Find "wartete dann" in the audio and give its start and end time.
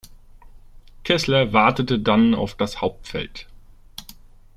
1.53-2.33